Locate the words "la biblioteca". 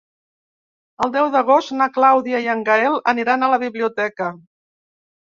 3.55-4.35